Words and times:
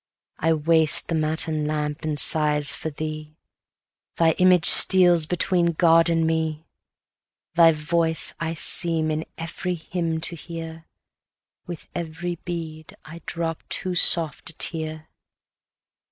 I 0.39 0.53
waste 0.53 1.09
the 1.09 1.13
matin 1.13 1.67
lamp 1.67 2.03
in 2.03 2.17
sighs 2.17 2.73
for 2.73 2.89
thee, 2.89 3.37
Thy 4.15 4.31
image 4.39 4.65
steals 4.65 5.27
between 5.27 5.65
my 5.67 5.71
God 5.73 6.09
and 6.09 6.25
me, 6.25 6.65
Thy 7.53 7.71
voice 7.71 8.33
I 8.39 8.55
seem 8.55 9.11
in 9.11 9.25
every 9.37 9.75
hymn 9.75 10.19
to 10.21 10.35
hear, 10.35 10.87
With 11.67 11.87
every 11.93 12.37
bead 12.45 12.97
I 13.05 13.21
drop 13.27 13.61
too 13.69 13.93
soft 13.93 14.49
a 14.49 14.53
tear. 14.55 15.07